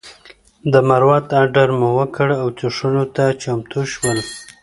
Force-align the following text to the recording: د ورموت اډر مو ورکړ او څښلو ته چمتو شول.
د 0.71 0.73
ورموت 0.87 1.25
اډر 1.41 1.69
مو 1.79 1.89
ورکړ 1.99 2.27
او 2.41 2.47
څښلو 2.57 3.03
ته 3.15 3.25
چمتو 3.41 3.81
شول. 3.93 4.17